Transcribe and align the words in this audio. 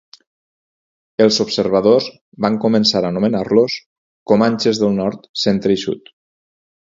Els 1.25 1.35
observadors 1.43 2.07
van 2.45 2.55
començar 2.63 3.03
a 3.05 3.11
anomenar-los 3.13 3.75
comanxes 4.31 4.83
del 4.85 4.97
nord, 5.01 5.31
centre 5.45 5.77
i 5.77 5.81
sud. 5.85 6.11